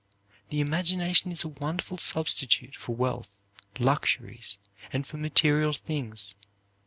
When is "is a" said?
1.31-1.49